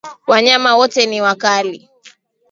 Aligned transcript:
Wanyama 0.27 0.75
wote 0.77 1.05
ni 1.05 1.21
wakali 1.21 1.89